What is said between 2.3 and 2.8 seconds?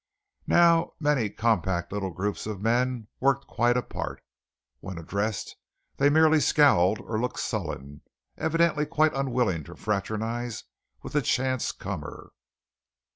of